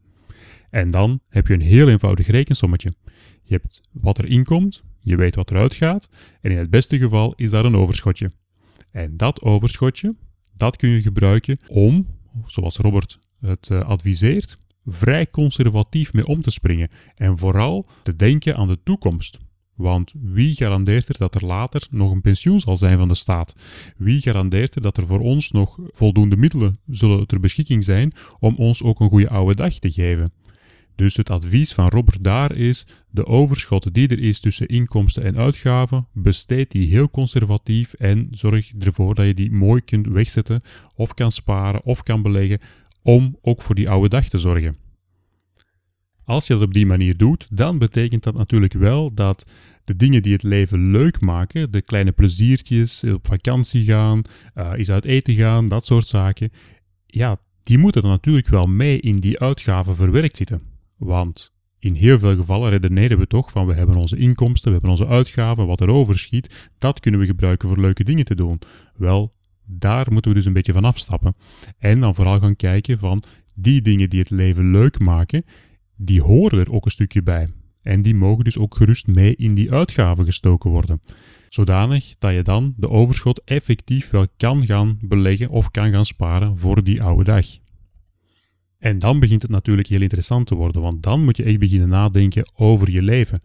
En 0.71 0.91
dan 0.91 1.21
heb 1.29 1.47
je 1.47 1.55
een 1.55 1.61
heel 1.61 1.89
eenvoudig 1.89 2.27
rekensommetje. 2.27 2.95
Je 3.43 3.55
hebt 3.55 3.81
wat 3.93 4.19
er 4.19 4.27
inkomt, 4.27 4.83
je 5.01 5.17
weet 5.17 5.35
wat 5.35 5.51
eruit 5.51 5.75
gaat 5.75 6.09
en 6.41 6.51
in 6.51 6.59
het 6.59 6.71
beste 6.71 6.99
geval 6.99 7.35
is 7.37 7.51
daar 7.51 7.65
een 7.65 7.77
overschotje. 7.77 8.31
En 8.91 9.17
dat 9.17 9.43
overschotje, 9.43 10.15
dat 10.57 10.77
kun 10.77 10.89
je 10.89 11.03
gebruiken 11.03 11.59
om, 11.69 12.07
zoals 12.47 12.77
Robert 12.77 13.19
het 13.41 13.69
uh, 13.73 13.81
adviseert, 13.81 14.57
vrij 14.87 15.27
conservatief 15.27 16.13
mee 16.13 16.27
om 16.27 16.43
te 16.43 16.51
springen 16.51 16.89
en 17.15 17.39
vooral 17.39 17.87
te 18.03 18.17
denken 18.17 18.57
aan 18.57 18.69
de 18.69 18.83
toekomst. 18.83 19.39
Want 19.75 20.13
wie 20.21 20.55
garandeert 20.55 21.09
er 21.09 21.19
dat 21.19 21.35
er 21.35 21.45
later 21.45 21.87
nog 21.91 22.11
een 22.11 22.21
pensioen 22.21 22.61
zal 22.61 22.77
zijn 22.77 22.99
van 22.99 23.09
de 23.09 23.15
staat? 23.15 23.55
Wie 23.97 24.21
garandeert 24.21 24.75
er 24.75 24.83
dat 24.83 24.97
er 24.97 25.07
voor 25.07 25.21
ons 25.21 25.51
nog 25.51 25.79
voldoende 25.91 26.37
middelen 26.37 26.79
zullen 26.87 27.27
ter 27.27 27.41
beschikking 27.41 27.85
zijn 27.85 28.13
om 28.39 28.55
ons 28.57 28.83
ook 28.83 29.01
een 29.01 29.09
goede 29.09 29.29
oude 29.29 29.55
dag 29.55 29.75
te 29.75 29.91
geven? 29.91 30.33
Dus 30.99 31.17
het 31.17 31.31
advies 31.31 31.73
van 31.73 31.89
Robert 31.89 32.25
daar 32.25 32.57
is: 32.57 32.87
de 33.11 33.27
overschot 33.27 33.95
die 33.95 34.09
er 34.09 34.19
is 34.19 34.41
tussen 34.41 34.67
inkomsten 34.67 35.23
en 35.23 35.37
uitgaven, 35.37 36.07
besteed 36.13 36.71
die 36.71 36.89
heel 36.89 37.11
conservatief 37.11 37.93
en 37.93 38.29
zorg 38.31 38.73
ervoor 38.79 39.15
dat 39.15 39.27
je 39.27 39.35
die 39.35 39.51
mooi 39.51 39.81
kunt 39.81 40.07
wegzetten 40.07 40.63
of 40.95 41.15
kan 41.15 41.33
sparen 41.33 41.85
of 41.85 42.03
kan 42.03 42.23
beleggen 42.23 42.61
om 43.03 43.39
ook 43.43 43.63
voor 43.63 43.75
die 43.75 43.91
oude 43.91 44.09
dag 44.09 44.29
te 44.29 44.39
zorgen. 44.39 44.75
Als 46.25 46.47
je 46.47 46.53
dat 46.53 46.63
op 46.63 46.73
die 46.73 46.87
manier 46.87 47.17
doet, 47.17 47.47
dan 47.51 47.79
betekent 47.79 48.23
dat 48.23 48.37
natuurlijk 48.37 48.73
wel 48.73 49.15
dat 49.15 49.45
de 49.85 49.97
dingen 49.97 50.23
die 50.23 50.33
het 50.33 50.43
leven 50.43 50.91
leuk 50.91 51.21
maken, 51.21 51.71
de 51.71 51.83
kleine 51.83 52.13
pleziertjes, 52.13 53.05
op 53.05 53.27
vakantie 53.27 53.85
gaan, 53.85 54.23
uh, 54.55 54.73
eens 54.77 54.91
uit 54.91 55.05
eten 55.05 55.35
gaan, 55.35 55.69
dat 55.69 55.85
soort 55.87 56.07
zaken, 56.07 56.51
ja, 57.07 57.41
die 57.63 57.79
moeten 57.79 58.03
er 58.03 58.09
natuurlijk 58.09 58.49
wel 58.49 58.67
mee 58.67 59.01
in 59.01 59.21
die 59.21 59.39
uitgaven 59.39 59.95
verwerkt 59.95 60.37
zitten. 60.37 60.77
Want 60.99 61.53
in 61.79 61.95
heel 61.95 62.19
veel 62.19 62.37
gevallen 62.37 62.71
redeneren 62.71 63.19
we 63.19 63.27
toch 63.27 63.51
van 63.51 63.67
we 63.67 63.75
hebben 63.75 63.97
onze 63.97 64.17
inkomsten, 64.17 64.67
we 64.67 64.73
hebben 64.73 64.91
onze 64.91 65.07
uitgaven, 65.07 65.67
wat 65.67 65.81
er 65.81 65.89
overschiet, 65.89 66.69
dat 66.79 67.01
kunnen 67.01 67.21
we 67.21 67.27
gebruiken 67.27 67.69
voor 67.69 67.79
leuke 67.79 68.05
dingen 68.05 68.25
te 68.25 68.35
doen. 68.35 68.61
Wel, 68.97 69.33
daar 69.65 70.13
moeten 70.13 70.31
we 70.31 70.37
dus 70.37 70.47
een 70.47 70.53
beetje 70.53 70.73
van 70.73 70.85
afstappen. 70.85 71.35
En 71.79 72.01
dan 72.01 72.15
vooral 72.15 72.39
gaan 72.39 72.57
kijken 72.57 72.99
van 72.99 73.23
die 73.55 73.81
dingen 73.83 74.11
die 74.11 74.21
het 74.21 74.31
leven 74.31 74.71
leuk 74.71 75.01
maken, 75.01 75.45
die 75.97 76.23
horen 76.23 76.59
er 76.59 76.73
ook 76.73 76.85
een 76.85 76.91
stukje 76.91 77.23
bij. 77.23 77.49
En 77.83 78.03
die 78.03 78.15
mogen 78.15 78.45
dus 78.45 78.59
ook 78.59 78.77
gerust 78.77 79.07
mee 79.07 79.37
in 79.37 79.55
die 79.55 79.73
uitgaven 79.73 80.25
gestoken 80.25 80.71
worden. 80.71 81.01
Zodanig 81.49 82.15
dat 82.19 82.35
je 82.35 82.43
dan 82.43 82.75
de 82.77 82.89
overschot 82.89 83.43
effectief 83.45 84.11
wel 84.11 84.27
kan 84.37 84.67
gaan 84.67 84.99
beleggen 85.01 85.49
of 85.49 85.71
kan 85.71 85.91
gaan 85.91 86.05
sparen 86.05 86.59
voor 86.59 86.85
die 86.85 87.03
oude 87.03 87.25
dag. 87.25 87.47
En 88.79 88.99
dan 88.99 89.21
begint 89.21 89.43
het 89.43 89.51
natuurlijk 89.51 89.89
heel 89.89 90.01
interessant 90.01 90.47
te 90.47 90.55
worden, 90.55 90.83
want 90.83 91.03
dan 91.03 91.25
moet 91.25 91.37
je 91.37 91.43
echt 91.43 91.59
beginnen 91.59 91.89
nadenken 91.89 92.53
over 92.55 92.91
je 92.91 93.03
leven. 93.03 93.41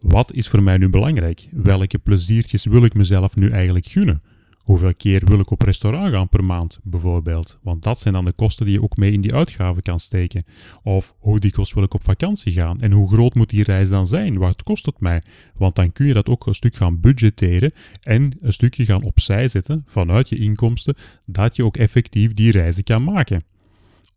Wat 0.00 0.32
is 0.32 0.48
voor 0.48 0.62
mij 0.62 0.76
nu 0.76 0.88
belangrijk? 0.88 1.48
Welke 1.50 1.98
pleziertjes 1.98 2.64
wil 2.64 2.84
ik 2.84 2.94
mezelf 2.94 3.36
nu 3.36 3.50
eigenlijk 3.50 3.86
gunnen? 3.86 4.22
Hoeveel 4.58 4.94
keer 4.94 5.24
wil 5.24 5.38
ik 5.38 5.50
op 5.50 5.62
restaurant 5.62 6.10
gaan 6.10 6.28
per 6.28 6.44
maand, 6.44 6.78
bijvoorbeeld? 6.82 7.58
Want 7.62 7.82
dat 7.82 7.98
zijn 7.98 8.14
dan 8.14 8.24
de 8.24 8.32
kosten 8.32 8.66
die 8.66 8.74
je 8.74 8.82
ook 8.82 8.96
mee 8.96 9.12
in 9.12 9.20
die 9.20 9.34
uitgaven 9.34 9.82
kan 9.82 10.00
steken. 10.00 10.44
Of 10.82 11.14
hoe 11.18 11.40
dikwijls 11.40 11.74
wil 11.74 11.82
ik 11.82 11.94
op 11.94 12.02
vakantie 12.02 12.52
gaan? 12.52 12.80
En 12.80 12.92
hoe 12.92 13.10
groot 13.10 13.34
moet 13.34 13.50
die 13.50 13.62
reis 13.62 13.88
dan 13.88 14.06
zijn? 14.06 14.38
Wat 14.38 14.62
kost 14.62 14.86
het 14.86 15.00
mij? 15.00 15.22
Want 15.54 15.74
dan 15.74 15.92
kun 15.92 16.06
je 16.06 16.12
dat 16.12 16.28
ook 16.28 16.46
een 16.46 16.54
stuk 16.54 16.76
gaan 16.76 17.00
budgetteren 17.00 17.72
en 18.02 18.38
een 18.40 18.52
stukje 18.52 18.84
gaan 18.84 19.04
opzij 19.04 19.48
zetten 19.48 19.82
vanuit 19.86 20.28
je 20.28 20.38
inkomsten, 20.38 20.94
dat 21.26 21.56
je 21.56 21.64
ook 21.64 21.76
effectief 21.76 22.32
die 22.32 22.50
reizen 22.50 22.84
kan 22.84 23.04
maken. 23.04 23.42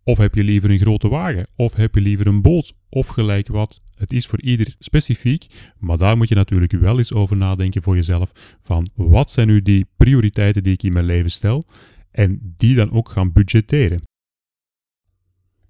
Of 0.04 0.18
heb 0.18 0.36
je 0.36 0.44
liever 0.44 0.72
een 0.72 0.80
grote 0.80 1.08
wagen? 1.08 1.48
Of 1.56 1.74
heb 1.74 1.96
je 1.96 2.02
liever 2.02 2.28
een 2.28 2.42
boot? 2.42 2.74
Of 2.90 3.08
gelijk 3.08 3.48
wat. 3.48 3.82
Het 3.96 4.14
is 4.14 4.26
voor 4.26 4.42
ieder 4.42 4.76
specifiek, 4.80 5.72
maar 5.78 5.98
daar 5.98 6.18
moet 6.18 6.30
je 6.30 6.36
natuurlijk 6.36 6.72
wel 6.72 6.98
eens 6.98 7.14
over 7.14 7.38
nadenken 7.38 7.82
voor 7.82 7.96
jezelf. 7.96 8.32
Van 8.62 8.88
wat 8.96 9.32
zijn 9.32 9.48
nu 9.48 9.62
die 9.62 9.88
prioriteiten 9.98 10.64
die 10.64 10.74
ik 10.74 10.84
in 10.84 10.94
mijn 10.94 11.06
leven 11.06 11.32
stel? 11.32 11.66
En 12.12 12.54
die 12.56 12.76
dan 12.76 12.92
ook 12.92 13.10
gaan 13.10 13.32
budgetteren. 13.32 14.02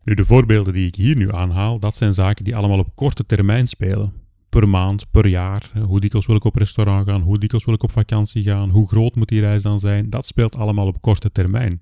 Nu, 0.04 0.14
de 0.14 0.26
voorbeelden 0.26 0.74
die 0.74 0.88
ik 0.88 0.96
hier 0.96 1.16
nu 1.16 1.32
aanhaal, 1.32 1.80
dat 1.80 1.96
zijn 1.96 2.14
zaken 2.14 2.44
die 2.44 2.56
allemaal 2.56 2.80
op 2.80 2.96
korte 2.96 3.26
termijn 3.26 3.68
spelen. 3.68 4.12
Per 4.50 4.70
maand, 4.70 5.12
per 5.12 5.28
jaar. 5.28 5.72
Hoe 5.86 6.00
dikwijls 6.00 6.28
wil 6.28 6.36
ik 6.36 6.44
op 6.44 6.56
restaurant 6.56 7.08
gaan? 7.08 7.24
Hoe 7.24 7.38
dikwijls 7.38 7.66
wil 7.66 7.74
ik 7.74 7.84
op 7.84 7.92
vakantie 7.92 8.44
gaan? 8.44 8.70
Hoe 8.70 8.88
groot 8.88 9.16
moet 9.16 9.30
die 9.30 9.40
reis 9.40 9.64
dan 9.64 9.80
zijn? 9.80 10.10
Dat 10.10 10.26
speelt 10.26 10.56
allemaal 10.56 10.86
op 10.86 11.02
korte 11.02 11.32
termijn. 11.32 11.80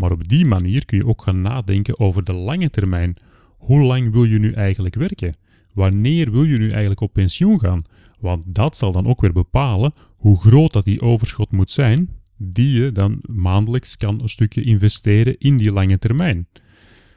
Maar 0.00 0.12
op 0.12 0.28
die 0.28 0.46
manier 0.46 0.84
kun 0.84 0.98
je 0.98 1.06
ook 1.06 1.22
gaan 1.22 1.42
nadenken 1.42 1.98
over 1.98 2.24
de 2.24 2.32
lange 2.32 2.70
termijn. 2.70 3.16
Hoe 3.58 3.80
lang 3.80 4.12
wil 4.12 4.24
je 4.24 4.38
nu 4.38 4.52
eigenlijk 4.52 4.94
werken? 4.94 5.34
Wanneer 5.74 6.30
wil 6.30 6.44
je 6.44 6.58
nu 6.58 6.70
eigenlijk 6.70 7.00
op 7.00 7.12
pensioen 7.12 7.60
gaan? 7.60 7.82
Want 8.18 8.44
dat 8.46 8.76
zal 8.76 8.92
dan 8.92 9.06
ook 9.06 9.20
weer 9.20 9.32
bepalen 9.32 9.92
hoe 10.16 10.40
groot 10.40 10.72
dat 10.72 10.84
die 10.84 11.00
overschot 11.00 11.50
moet 11.50 11.70
zijn, 11.70 12.08
die 12.36 12.72
je 12.72 12.92
dan 12.92 13.18
maandelijks 13.22 13.96
kan 13.96 14.20
een 14.22 14.28
stukje 14.28 14.62
investeren 14.62 15.38
in 15.38 15.56
die 15.56 15.72
lange 15.72 15.98
termijn. 15.98 16.46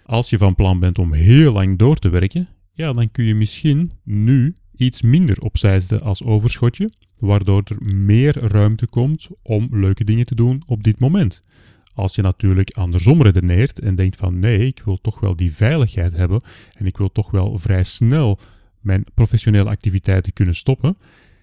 Als 0.05 0.29
je 0.29 0.37
van 0.37 0.55
plan 0.55 0.79
bent 0.79 0.99
om 0.99 1.13
heel 1.13 1.53
lang 1.53 1.77
door 1.77 1.97
te 1.97 2.09
werken, 2.09 2.47
ja, 2.73 2.93
dan 2.93 3.11
kun 3.11 3.23
je 3.23 3.35
misschien 3.35 3.91
nu 4.03 4.53
iets 4.75 5.01
minder 5.01 5.41
opzij 5.41 5.79
zetten 5.79 6.01
als 6.01 6.23
overschotje, 6.23 6.91
waardoor 7.19 7.63
er 7.65 7.93
meer 7.95 8.39
ruimte 8.39 8.87
komt 8.87 9.29
om 9.41 9.67
leuke 9.71 10.03
dingen 10.03 10.25
te 10.25 10.35
doen 10.35 10.61
op 10.65 10.83
dit 10.83 10.99
moment. 10.99 11.41
Als 11.93 12.15
je 12.15 12.21
natuurlijk 12.21 12.71
andersom 12.71 13.21
redeneert 13.21 13.79
en 13.79 13.95
denkt 13.95 14.15
van 14.15 14.39
nee, 14.39 14.67
ik 14.67 14.81
wil 14.83 14.97
toch 15.01 15.19
wel 15.19 15.35
die 15.35 15.53
veiligheid 15.53 16.13
hebben 16.13 16.41
en 16.77 16.85
ik 16.85 16.97
wil 16.97 17.11
toch 17.11 17.31
wel 17.31 17.57
vrij 17.57 17.83
snel 17.83 18.39
mijn 18.79 19.03
professionele 19.13 19.69
activiteiten 19.69 20.33
kunnen 20.33 20.55
stoppen, 20.55 20.97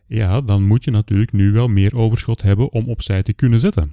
ja, 0.07 0.41
dan 0.41 0.65
moet 0.65 0.85
je 0.85 0.91
natuurlijk 0.91 1.33
nu 1.33 1.53
wel 1.53 1.69
meer 1.69 1.97
overschot 1.97 2.43
hebben 2.43 2.73
om 2.73 2.85
opzij 2.85 3.23
te 3.23 3.33
kunnen 3.33 3.61
zetten. 3.61 3.93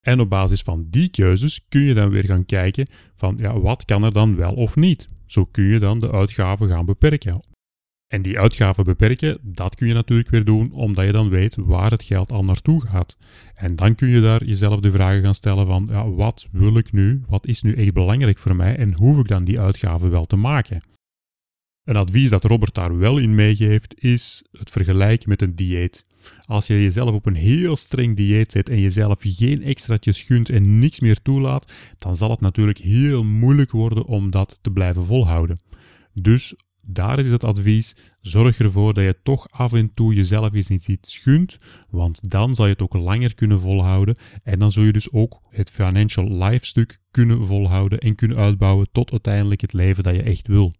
En 0.00 0.20
op 0.20 0.28
basis 0.28 0.62
van 0.62 0.86
die 0.90 1.08
keuzes 1.08 1.64
kun 1.68 1.80
je 1.80 1.94
dan 1.94 2.10
weer 2.10 2.24
gaan 2.24 2.44
kijken 2.44 2.88
van 3.14 3.36
ja, 3.40 3.60
wat 3.60 3.84
kan 3.84 4.04
er 4.04 4.12
dan 4.12 4.36
wel 4.36 4.52
of 4.52 4.76
niet. 4.76 5.08
Zo 5.26 5.44
kun 5.44 5.64
je 5.64 5.78
dan 5.78 5.98
de 5.98 6.12
uitgaven 6.12 6.68
gaan 6.68 6.86
beperken. 6.86 7.40
En 8.08 8.22
die 8.22 8.38
uitgaven 8.38 8.84
beperken, 8.84 9.38
dat 9.42 9.74
kun 9.74 9.86
je 9.86 9.94
natuurlijk 9.94 10.30
weer 10.30 10.44
doen 10.44 10.72
omdat 10.72 11.04
je 11.04 11.12
dan 11.12 11.28
weet 11.28 11.56
waar 11.58 11.90
het 11.90 12.02
geld 12.02 12.32
al 12.32 12.44
naartoe 12.44 12.86
gaat. 12.86 13.16
En 13.54 13.76
dan 13.76 13.94
kun 13.94 14.08
je 14.08 14.20
daar 14.20 14.44
jezelf 14.44 14.80
de 14.80 14.90
vragen 14.90 15.22
gaan 15.22 15.34
stellen 15.34 15.66
van, 15.66 15.88
ja, 15.90 16.10
wat 16.10 16.46
wil 16.52 16.76
ik 16.76 16.92
nu? 16.92 17.22
Wat 17.28 17.46
is 17.46 17.62
nu 17.62 17.74
echt 17.74 17.92
belangrijk 17.92 18.38
voor 18.38 18.56
mij? 18.56 18.76
En 18.76 18.94
hoef 18.94 19.18
ik 19.18 19.28
dan 19.28 19.44
die 19.44 19.60
uitgaven 19.60 20.10
wel 20.10 20.24
te 20.24 20.36
maken? 20.36 20.82
Een 21.84 21.96
advies 21.96 22.30
dat 22.30 22.44
Robert 22.44 22.74
daar 22.74 22.98
wel 22.98 23.18
in 23.18 23.34
meegeeft 23.34 24.02
is 24.02 24.44
het 24.50 24.70
vergelijken 24.70 25.28
met 25.28 25.42
een 25.42 25.54
dieet. 25.54 26.04
Als 26.44 26.66
je 26.66 26.82
jezelf 26.82 27.14
op 27.14 27.26
een 27.26 27.34
heel 27.34 27.76
streng 27.76 28.16
dieet 28.16 28.52
zet 28.52 28.68
en 28.68 28.80
jezelf 28.80 29.18
geen 29.20 29.62
extraatjes 29.62 30.20
gunt 30.20 30.50
en 30.50 30.78
niks 30.78 31.00
meer 31.00 31.22
toelaat, 31.22 31.72
dan 31.98 32.14
zal 32.14 32.30
het 32.30 32.40
natuurlijk 32.40 32.78
heel 32.78 33.24
moeilijk 33.24 33.70
worden 33.70 34.04
om 34.04 34.30
dat 34.30 34.58
te 34.62 34.70
blijven 34.70 35.04
volhouden. 35.04 35.60
Dus 36.12 36.54
daar 36.90 37.18
is 37.18 37.30
het 37.30 37.44
advies: 37.44 37.96
zorg 38.20 38.58
ervoor 38.58 38.94
dat 38.94 39.04
je 39.04 39.18
toch 39.22 39.46
af 39.50 39.72
en 39.72 39.94
toe 39.94 40.14
jezelf 40.14 40.52
eens 40.52 40.88
iets 40.88 41.18
gunt, 41.18 41.56
want 41.90 42.30
dan 42.30 42.54
zal 42.54 42.64
je 42.66 42.72
het 42.72 42.82
ook 42.82 42.94
langer 42.94 43.34
kunnen 43.34 43.60
volhouden 43.60 44.18
en 44.42 44.58
dan 44.58 44.70
zul 44.70 44.82
je 44.82 44.92
dus 44.92 45.12
ook 45.12 45.40
het 45.48 45.70
financial 45.70 46.30
life 46.30 46.66
stuk 46.66 47.00
kunnen 47.10 47.46
volhouden 47.46 47.98
en 47.98 48.14
kunnen 48.14 48.36
uitbouwen 48.36 48.88
tot 48.92 49.10
uiteindelijk 49.10 49.60
het 49.60 49.72
leven 49.72 50.04
dat 50.04 50.14
je 50.14 50.22
echt 50.22 50.46
wil. 50.46 50.72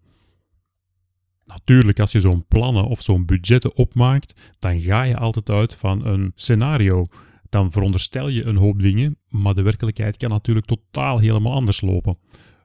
Natuurlijk, 1.45 2.01
als 2.01 2.13
je 2.13 2.21
zo'n 2.21 2.47
plannen 2.49 2.85
of 2.85 3.03
zo'n 3.03 3.27
budgetten 3.27 3.77
opmaakt, 3.77 4.41
dan 4.59 4.81
ga 4.81 5.03
je 5.03 5.17
altijd 5.17 5.51
uit 5.51 5.75
van 5.75 6.07
een 6.07 6.33
scenario. 6.35 7.05
Dan 7.49 7.73
veronderstel 7.73 8.29
je 8.29 8.45
een 8.45 8.57
hoop 8.57 8.83
dingen, 8.83 9.17
maar 9.29 9.55
de 9.55 9.63
werkelijkheid 9.63 10.17
kan 10.17 10.31
natuurlijk 10.31 10.67
totaal 10.67 11.19
helemaal 11.19 11.53
anders 11.53 11.81
lopen. 11.81 12.19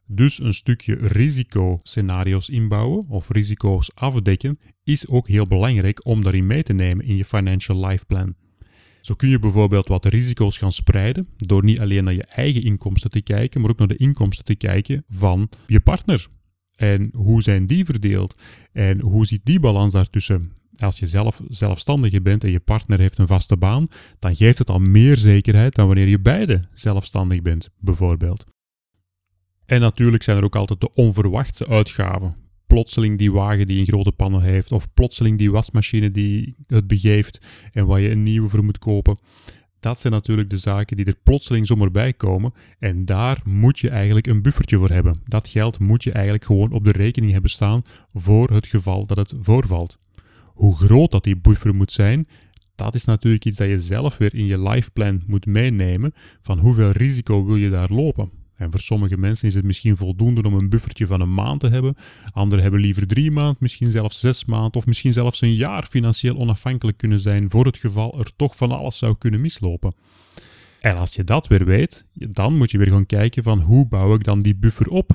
Dus 0.07 0.39
een 0.39 0.53
stukje 0.53 0.95
risicoscenario's 0.95 2.50
inbouwen 2.50 3.05
of 3.10 3.29
risico's 3.29 3.91
afdekken 3.93 4.60
is 4.83 5.07
ook 5.07 5.27
heel 5.27 5.45
belangrijk 5.45 6.05
om 6.05 6.24
daarin 6.24 6.48
mee 6.48 6.63
te 6.63 6.74
nemen 6.74 7.05
in 7.05 7.15
je 7.15 7.25
financial 7.25 7.86
life 7.86 8.05
plan. 8.05 8.36
Zo 9.01 9.13
kun 9.13 9.29
je 9.29 9.39
bijvoorbeeld 9.39 9.88
wat 9.88 10.05
risico's 10.05 10.57
gaan 10.57 10.72
spreiden 10.72 11.27
door 11.38 11.63
niet 11.63 11.79
alleen 11.79 12.03
naar 12.03 12.13
je 12.13 12.25
eigen 12.25 12.63
inkomsten 12.63 13.12
te 13.12 13.22
kijken, 13.22 13.62
maar 13.62 13.69
ook 13.69 13.77
naar 13.77 13.88
de 13.88 13.98
inkomsten 13.98 14.45
te 14.45 14.55
kijken 14.55 15.03
van 15.10 15.50
je 15.67 15.79
partner. 15.79 16.27
En 16.75 17.10
hoe 17.15 17.41
zijn 17.43 17.65
die 17.65 17.86
verdeeld? 17.86 18.41
En 18.72 19.01
hoe 19.01 19.25
ziet 19.25 19.45
die 19.45 19.60
balans 19.60 19.91
daartussen? 19.91 20.51
Als 20.77 21.00
je 21.00 21.05
zelf 21.05 21.41
zelfstandige 21.48 22.22
bent 22.22 22.43
en 22.43 22.51
je 22.51 22.60
partner 22.60 23.00
heeft 23.00 23.17
een 23.17 23.27
vaste 23.27 23.57
baan, 23.57 23.88
dan 24.19 24.36
geeft 24.36 24.57
het 24.57 24.69
al 24.69 24.79
meer 24.79 25.17
zekerheid 25.17 25.75
dan 25.75 25.86
wanneer 25.86 26.07
je 26.07 26.19
beide 26.19 26.60
zelfstandig 26.74 27.41
bent, 27.41 27.69
bijvoorbeeld. 27.79 28.45
En 29.65 29.82
natuurlijk 29.82 30.24
zijn 30.24 30.38
er 30.38 30.43
ook 30.43 30.55
altijd 30.55 30.82
de 30.82 30.93
onverwachte 30.93 31.67
uitgaven. 31.67 32.36
Plotseling 32.67 33.17
die 33.17 33.32
wagen 33.32 33.67
die 33.67 33.79
een 33.79 33.86
grote 33.86 34.12
pannen 34.12 34.41
heeft, 34.41 34.72
of 34.72 34.93
plotseling 34.93 35.38
die 35.38 35.51
wasmachine 35.51 36.12
die 36.12 36.55
het 36.67 36.88
begeeft 36.88 37.46
en 37.72 37.86
waar 37.86 38.00
je 38.00 38.10
een 38.10 38.24
nieuwe 38.24 38.50
voor 38.50 38.63
moet 38.63 38.79
kopen. 38.79 39.17
Dat 39.79 40.00
zijn 40.00 40.13
natuurlijk 40.13 40.50
de 40.50 40.58
zaken 40.58 40.98
die 40.98 41.05
er 41.05 41.15
plotseling 41.24 41.67
zomaar 41.67 41.91
bij 41.91 42.13
komen. 42.13 42.53
En 42.79 43.05
daar 43.05 43.41
moet 43.43 43.79
je 43.79 43.89
eigenlijk 43.89 44.27
een 44.27 44.41
buffertje 44.41 44.77
voor 44.77 44.89
hebben. 44.89 45.22
Dat 45.25 45.48
geld 45.48 45.79
moet 45.79 46.03
je 46.03 46.12
eigenlijk 46.12 46.46
gewoon 46.46 46.72
op 46.72 46.84
de 46.84 46.91
rekening 46.91 47.32
hebben 47.32 47.50
staan 47.50 47.82
voor 48.13 48.50
het 48.50 48.67
geval 48.67 49.05
dat 49.05 49.17
het 49.17 49.34
voorvalt. 49.39 49.98
Hoe 50.53 50.75
groot 50.75 51.12
dat 51.12 51.24
die 51.24 51.38
buffer 51.38 51.75
moet 51.75 51.91
zijn, 51.91 52.27
dat 52.75 52.96
is 52.96 53.05
natuurlijk 53.05 53.46
iets 53.46 53.58
dat 53.58 53.67
je 53.67 53.79
zelf 53.79 54.17
weer 54.17 54.36
in 54.36 54.46
je 54.46 54.70
lifeplan 54.70 55.24
moet 55.27 55.46
meenemen. 55.46 56.13
Van 56.41 56.60
hoeveel 56.60 56.91
risico 56.91 57.46
wil 57.46 57.55
je 57.55 57.70
daar 57.70 57.91
lopen? 57.91 58.43
En 58.55 58.72
voor 58.72 58.79
sommige 58.79 59.17
mensen 59.17 59.48
is 59.48 59.53
het 59.53 59.65
misschien 59.65 59.98
voldoende 59.98 60.41
om 60.41 60.53
een 60.53 60.69
buffertje 60.69 61.07
van 61.07 61.22
een 61.22 61.33
maand 61.33 61.60
te 61.60 61.69
hebben. 61.69 61.95
Anderen 62.33 62.63
hebben 62.63 62.81
liever 62.81 63.07
drie 63.07 63.31
maanden, 63.31 63.55
misschien 63.60 63.89
zelfs 63.89 64.19
zes 64.19 64.45
maanden 64.45 64.74
of 64.74 64.86
misschien 64.86 65.13
zelfs 65.13 65.41
een 65.41 65.53
jaar 65.53 65.86
financieel 65.86 66.38
onafhankelijk 66.38 66.98
kunnen 66.98 67.19
zijn 67.19 67.50
voor 67.50 67.65
het 67.65 67.77
geval 67.77 68.19
er 68.19 68.36
toch 68.36 68.55
van 68.55 68.72
alles 68.72 68.98
zou 68.98 69.15
kunnen 69.17 69.41
mislopen. 69.41 69.93
En 70.81 70.95
als 70.95 71.15
je 71.15 71.24
dat 71.24 71.48
weer 71.48 71.65
weet, 71.65 72.05
dan 72.13 72.57
moet 72.57 72.72
je 72.72 72.77
weer 72.77 72.89
gaan 72.89 73.05
kijken 73.05 73.43
van 73.43 73.60
hoe 73.60 73.88
bouw 73.88 74.15
ik 74.15 74.24
dan 74.24 74.39
die 74.39 74.55
buffer 74.55 74.88
op? 74.88 75.12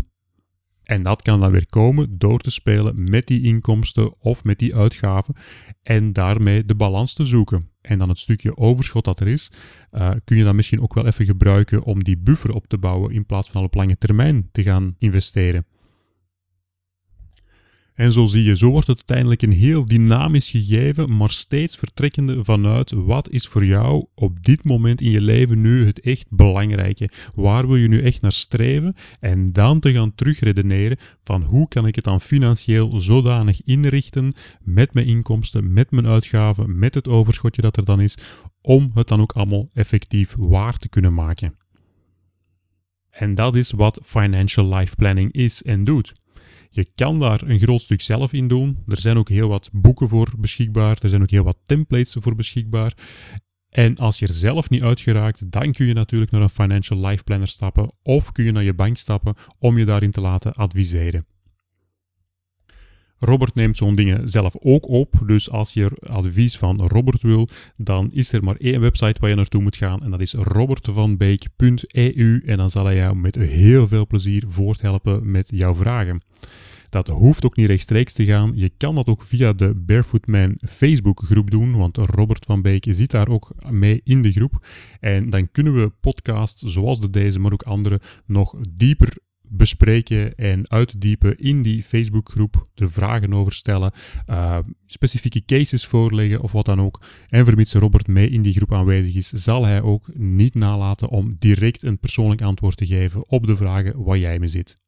En 0.89 1.03
dat 1.03 1.23
kan 1.23 1.41
dan 1.41 1.51
weer 1.51 1.67
komen 1.67 2.19
door 2.19 2.39
te 2.39 2.51
spelen 2.51 3.11
met 3.11 3.27
die 3.27 3.43
inkomsten 3.43 4.15
of 4.21 4.45
met 4.45 4.59
die 4.59 4.77
uitgaven 4.77 5.35
en 5.83 6.13
daarmee 6.13 6.65
de 6.65 6.75
balans 6.75 7.15
te 7.15 7.25
zoeken. 7.25 7.71
En 7.81 7.99
dan 7.99 8.09
het 8.09 8.19
stukje 8.19 8.57
overschot 8.57 9.05
dat 9.05 9.21
er 9.21 9.27
is, 9.27 9.51
uh, 9.93 10.11
kun 10.25 10.37
je 10.37 10.45
dan 10.45 10.57
misschien 10.57 10.81
ook 10.81 10.95
wel 10.95 11.07
even 11.07 11.25
gebruiken 11.25 11.83
om 11.83 12.05
die 12.05 12.19
buffer 12.19 12.51
op 12.51 12.67
te 12.67 12.79
bouwen 12.79 13.15
in 13.15 13.27
plaats 13.27 13.51
van 13.51 13.61
al 13.61 13.67
op 13.67 13.75
lange 13.75 13.99
termijn 13.99 14.49
te 14.53 14.63
gaan 14.63 14.95
investeren. 14.99 15.65
En 17.99 18.13
zo 18.13 18.27
zie 18.27 18.45
je, 18.45 18.57
zo 18.57 18.71
wordt 18.71 18.87
het 18.87 18.97
uiteindelijk 18.97 19.43
een 19.43 19.53
heel 19.53 19.85
dynamisch 19.85 20.51
gegeven, 20.51 21.17
maar 21.17 21.31
steeds 21.31 21.77
vertrekkende 21.77 22.45
vanuit 22.45 22.93
wat 22.93 23.31
is 23.31 23.47
voor 23.47 23.65
jou 23.65 24.07
op 24.15 24.45
dit 24.45 24.65
moment 24.65 25.01
in 25.01 25.11
je 25.11 25.21
leven 25.21 25.61
nu 25.61 25.87
het 25.87 26.01
echt 26.01 26.27
belangrijke. 26.31 27.11
Waar 27.35 27.67
wil 27.67 27.77
je 27.77 27.89
nu 27.89 28.01
echt 28.01 28.21
naar 28.21 28.33
streven? 28.33 28.95
En 29.21 29.53
dan 29.53 29.81
te 29.81 29.93
gaan 29.93 30.15
terugredeneren 30.15 30.99
van 31.25 31.43
hoe 31.43 31.69
kan 31.69 31.87
ik 31.87 31.95
het 31.95 32.05
dan 32.05 32.21
financieel 32.21 33.01
zodanig 33.01 33.63
inrichten 33.63 34.33
met 34.61 34.95
mijn 34.95 35.07
inkomsten, 35.07 35.73
met 35.73 35.91
mijn 35.91 36.07
uitgaven, 36.07 36.79
met 36.79 36.95
het 36.95 37.09
overschotje 37.09 37.63
dat 37.63 37.77
er 37.77 37.85
dan 37.85 38.01
is, 38.01 38.19
om 38.61 38.91
het 38.95 39.09
dan 39.09 39.21
ook 39.21 39.33
allemaal 39.33 39.71
effectief 39.73 40.35
waar 40.39 40.77
te 40.77 40.89
kunnen 40.89 41.15
maken. 41.15 41.57
En 43.11 43.35
dat 43.35 43.57
is 43.57 43.71
wat 43.71 44.01
financial 44.05 44.75
life 44.75 44.97
planning 44.97 45.33
is 45.33 45.63
en 45.63 45.85
doet. 45.85 46.13
Je 46.71 46.89
kan 46.95 47.19
daar 47.19 47.43
een 47.43 47.59
groot 47.59 47.81
stuk 47.81 48.01
zelf 48.01 48.33
in 48.33 48.49
doen. 48.49 48.79
Er 48.87 49.01
zijn 49.01 49.17
ook 49.17 49.29
heel 49.29 49.49
wat 49.49 49.69
boeken 49.73 50.09
voor 50.09 50.33
beschikbaar. 50.39 50.99
Er 51.03 51.09
zijn 51.09 51.23
ook 51.23 51.31
heel 51.31 51.45
wat 51.45 51.59
templates 51.65 52.17
voor 52.19 52.35
beschikbaar. 52.35 52.93
En 53.69 53.97
als 53.97 54.19
je 54.19 54.27
er 54.27 54.33
zelf 54.33 54.71
niet 54.71 54.83
uitgeraakt, 54.83 55.51
dan 55.51 55.73
kun 55.73 55.87
je 55.87 55.95
natuurlijk 55.95 56.31
naar 56.31 56.43
een 56.43 56.51
financial 56.51 57.07
life 57.07 57.25
planner 57.25 57.49
stappen 57.49 57.93
of 58.03 58.33
kun 58.33 58.45
je 58.45 58.53
naar 58.53 58.63
je 58.63 58.75
bank 58.75 58.97
stappen 58.97 59.35
om 59.59 59.79
je 59.79 59.85
daarin 59.85 60.11
te 60.11 60.21
laten 60.21 60.53
adviseren. 60.53 61.27
Robert 63.19 63.55
neemt 63.55 63.77
zo'n 63.77 63.95
dingen 63.95 64.29
zelf 64.29 64.57
ook 64.61 64.89
op. 64.89 65.23
Dus 65.27 65.51
als 65.51 65.73
je 65.73 65.91
advies 66.01 66.59
van 66.59 66.87
Robert 66.87 67.23
wil, 67.23 67.49
dan 67.77 68.13
is 68.13 68.33
er 68.33 68.45
maar 68.45 68.57
één 68.57 68.81
website 68.81 69.21
waar 69.21 69.31
je 69.31 69.37
naartoe 69.37 69.63
moet 69.63 69.77
gaan. 69.77 70.03
En 70.03 70.11
dat 70.11 70.21
is 70.21 70.33
robertvanbeek.eu. 70.33 72.43
En 72.45 72.57
dan 72.57 72.71
zal 72.71 72.85
hij 72.85 72.97
jou 72.97 73.17
met 73.17 73.35
heel 73.35 73.89
veel 73.89 74.07
plezier 74.07 74.45
voorthelpen 74.47 75.31
met 75.31 75.49
jouw 75.53 75.75
vragen. 75.75 76.21
Dat 76.89 77.09
hoeft 77.09 77.45
ook 77.45 77.57
niet 77.57 77.67
rechtstreeks 77.67 78.13
te 78.13 78.25
gaan. 78.25 78.53
Je 78.55 78.71
kan 78.77 78.95
dat 78.95 79.07
ook 79.07 79.23
via 79.23 79.53
de 79.53 79.75
Barefoot 79.75 80.27
Man 80.27 80.59
Facebook 80.69 81.23
groep 81.25 81.51
doen, 81.51 81.77
want 81.77 81.97
Robert 81.97 82.45
van 82.45 82.63
Beek 82.63 82.87
zit 82.89 83.11
daar 83.11 83.29
ook 83.29 83.53
mee 83.71 84.01
in 84.05 84.23
de 84.23 84.33
groep. 84.33 84.67
En 85.01 85.31
dan 85.31 85.51
kunnen 85.51 85.75
we 85.75 85.93
podcasts 86.01 86.63
zoals 86.63 87.01
de 87.01 87.11
deze, 87.11 87.39
maar 87.39 87.53
ook 87.53 87.63
andere, 87.63 88.01
nog 88.27 88.55
dieper 88.71 89.17
bespreken 89.51 90.35
en 90.35 90.71
uitdiepen 90.71 91.39
in 91.39 91.63
die 91.63 91.83
Facebookgroep, 91.83 92.67
er 92.75 92.91
vragen 92.91 93.33
over 93.33 93.53
stellen, 93.53 93.93
uh, 94.27 94.59
specifieke 94.87 95.45
cases 95.45 95.87
voorleggen 95.87 96.41
of 96.41 96.53
wat 96.53 96.65
dan 96.65 96.81
ook. 96.81 97.07
En 97.29 97.45
vermits 97.45 97.75
Robert 97.75 98.07
mee 98.07 98.29
in 98.29 98.43
die 98.43 98.53
groep 98.53 98.75
aanwezig 98.75 99.15
is, 99.15 99.29
zal 99.29 99.65
hij 99.65 99.83
ook 99.83 100.11
niet 100.15 100.55
nalaten 100.55 101.09
om 101.09 101.37
direct 101.39 101.83
een 101.83 101.99
persoonlijk 101.99 102.43
antwoord 102.43 102.77
te 102.77 102.87
geven 102.87 103.29
op 103.31 103.47
de 103.47 103.57
vragen 103.57 104.03
waar 104.03 104.19
jij 104.19 104.39
mee 104.39 104.49
zit. 104.49 104.79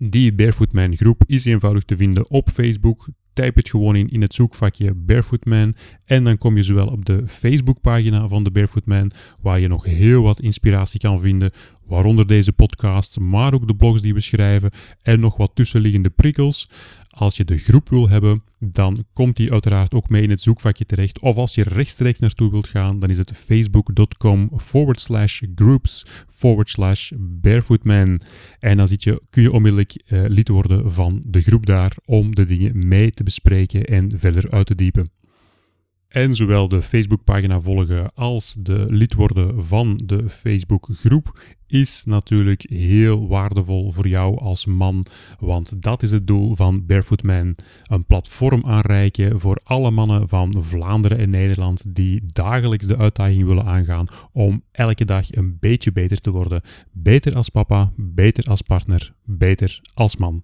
Die 0.00 0.34
Barefootman 0.34 0.96
groep 0.96 1.22
is 1.26 1.44
eenvoudig 1.44 1.84
te 1.84 1.96
vinden 1.96 2.30
op 2.30 2.50
Facebook. 2.50 3.08
Typ 3.32 3.54
het 3.54 3.68
gewoon 3.68 3.96
in 3.96 4.08
in 4.08 4.20
het 4.20 4.34
zoekvakje 4.34 4.94
Barefootman 4.94 5.74
en 6.04 6.24
dan 6.24 6.38
kom 6.38 6.56
je 6.56 6.62
zowel 6.62 6.86
op 6.86 7.04
de 7.04 7.22
Facebookpagina 7.26 8.28
van 8.28 8.42
de 8.42 8.50
Barefootman, 8.50 9.10
waar 9.40 9.60
je 9.60 9.68
nog 9.68 9.84
heel 9.84 10.22
wat 10.22 10.40
inspiratie 10.40 11.00
kan 11.00 11.20
vinden, 11.20 11.50
waaronder 11.88 12.26
deze 12.26 12.52
podcast, 12.52 13.20
maar 13.20 13.54
ook 13.54 13.66
de 13.66 13.76
blogs 13.76 14.02
die 14.02 14.14
we 14.14 14.20
schrijven 14.20 14.70
en 15.02 15.20
nog 15.20 15.36
wat 15.36 15.50
tussenliggende 15.54 16.10
prikkels. 16.10 16.68
Als 17.08 17.36
je 17.36 17.44
de 17.44 17.56
groep 17.56 17.88
wil 17.88 18.08
hebben, 18.08 18.42
dan 18.58 19.04
komt 19.12 19.36
die 19.36 19.52
uiteraard 19.52 19.94
ook 19.94 20.08
mee 20.08 20.22
in 20.22 20.30
het 20.30 20.40
zoekvakje 20.40 20.86
terecht. 20.86 21.20
Of 21.20 21.36
als 21.36 21.54
je 21.54 21.62
rechtstreeks 21.62 22.18
naartoe 22.18 22.50
wilt 22.50 22.68
gaan, 22.68 22.98
dan 22.98 23.10
is 23.10 23.18
het 23.18 23.32
facebook.com 23.36 24.50
forward 24.56 25.00
slash 25.00 25.42
groups 25.54 26.06
forward 26.30 26.70
slash. 26.70 27.12
En 28.58 28.76
dan 28.76 28.88
zit 28.88 29.02
je, 29.02 29.22
kun 29.30 29.42
je 29.42 29.52
onmiddellijk 29.52 30.02
uh, 30.08 30.24
lid 30.28 30.48
worden 30.48 30.92
van 30.92 31.22
de 31.26 31.42
groep 31.42 31.66
daar 31.66 31.96
om 32.04 32.34
de 32.34 32.44
dingen 32.44 32.88
mee 32.88 33.10
te 33.10 33.22
bespreken 33.22 33.84
en 33.84 34.18
verder 34.18 34.50
uit 34.50 34.66
te 34.66 34.74
diepen 34.74 35.10
en 36.08 36.34
zowel 36.34 36.68
de 36.68 36.82
Facebookpagina 36.82 37.60
volgen 37.60 38.14
als 38.14 38.56
de 38.58 38.84
lid 38.88 39.14
worden 39.14 39.64
van 39.64 40.00
de 40.04 40.28
Facebookgroep 40.28 41.40
is 41.68 42.04
natuurlijk 42.04 42.66
heel 42.70 43.28
waardevol 43.28 43.92
voor 43.92 44.08
jou 44.08 44.38
als 44.38 44.66
man, 44.66 45.04
want 45.38 45.82
dat 45.82 46.02
is 46.02 46.10
het 46.10 46.26
doel 46.26 46.54
van 46.54 46.86
Barefoot 46.86 47.22
Man. 47.22 47.54
Een 47.82 48.04
platform 48.04 48.64
aanreiken 48.64 49.40
voor 49.40 49.60
alle 49.64 49.90
mannen 49.90 50.28
van 50.28 50.54
Vlaanderen 50.58 51.18
en 51.18 51.28
Nederland 51.28 51.94
die 51.94 52.22
dagelijks 52.26 52.86
de 52.86 52.96
uitdaging 52.96 53.46
willen 53.46 53.64
aangaan 53.64 54.06
om 54.32 54.62
elke 54.72 55.04
dag 55.04 55.34
een 55.34 55.56
beetje 55.58 55.92
beter 55.92 56.20
te 56.20 56.30
worden. 56.30 56.62
Beter 56.92 57.34
als 57.34 57.48
papa, 57.48 57.92
beter 57.96 58.44
als 58.44 58.62
partner, 58.62 59.12
beter 59.24 59.80
als 59.94 60.16
man. 60.16 60.42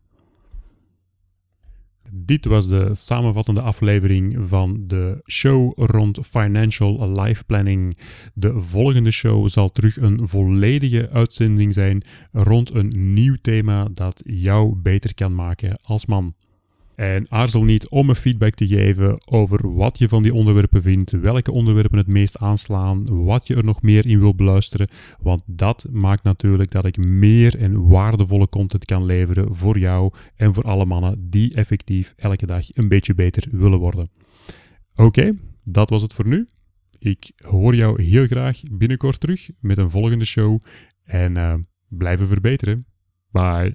Dit 2.16 2.44
was 2.44 2.68
de 2.68 2.90
samenvattende 2.92 3.60
aflevering 3.62 4.36
van 4.48 4.84
de 4.86 5.22
show 5.26 5.72
rond 5.76 6.18
financial 6.26 7.12
life 7.12 7.44
planning. 7.44 7.98
De 8.34 8.60
volgende 8.60 9.10
show 9.10 9.48
zal 9.48 9.68
terug 9.68 9.96
een 9.96 10.28
volledige 10.28 11.10
uitzending 11.10 11.74
zijn 11.74 12.02
rond 12.32 12.74
een 12.74 13.12
nieuw 13.14 13.36
thema 13.42 13.88
dat 13.94 14.22
jou 14.26 14.74
beter 14.76 15.14
kan 15.14 15.34
maken 15.34 15.78
als 15.82 16.06
man. 16.06 16.34
En 16.96 17.30
aarzel 17.30 17.64
niet 17.64 17.88
om 17.88 18.06
me 18.06 18.14
feedback 18.14 18.54
te 18.54 18.66
geven 18.66 19.18
over 19.24 19.74
wat 19.74 19.98
je 19.98 20.08
van 20.08 20.22
die 20.22 20.34
onderwerpen 20.34 20.82
vindt, 20.82 21.10
welke 21.10 21.52
onderwerpen 21.52 21.98
het 21.98 22.06
meest 22.06 22.38
aanslaan, 22.38 23.24
wat 23.24 23.46
je 23.46 23.54
er 23.54 23.64
nog 23.64 23.82
meer 23.82 24.06
in 24.06 24.20
wil 24.20 24.34
beluisteren. 24.34 24.88
Want 25.20 25.42
dat 25.46 25.86
maakt 25.90 26.22
natuurlijk 26.22 26.70
dat 26.70 26.84
ik 26.84 27.04
meer 27.06 27.58
en 27.58 27.88
waardevolle 27.88 28.48
content 28.48 28.84
kan 28.84 29.04
leveren 29.04 29.54
voor 29.54 29.78
jou 29.78 30.12
en 30.36 30.54
voor 30.54 30.64
alle 30.64 30.84
mannen 30.84 31.30
die 31.30 31.54
effectief 31.54 32.12
elke 32.16 32.46
dag 32.46 32.64
een 32.68 32.88
beetje 32.88 33.14
beter 33.14 33.44
willen 33.50 33.78
worden. 33.78 34.10
Oké, 34.94 35.32
dat 35.64 35.90
was 35.90 36.02
het 36.02 36.12
voor 36.12 36.26
nu. 36.26 36.46
Ik 36.98 37.32
hoor 37.36 37.74
jou 37.74 38.02
heel 38.02 38.26
graag 38.26 38.60
binnenkort 38.72 39.20
terug 39.20 39.50
met 39.60 39.78
een 39.78 39.90
volgende 39.90 40.24
show. 40.24 40.60
En 41.04 41.36
uh, 41.36 41.54
blijven 41.88 42.28
verbeteren. 42.28 42.84
Bye. 43.30 43.74